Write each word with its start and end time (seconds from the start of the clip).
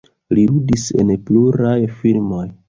Li 0.37 0.45
ludis 0.51 0.85
en 1.03 1.11
pluraj 1.27 1.77
filmoj. 2.01 2.43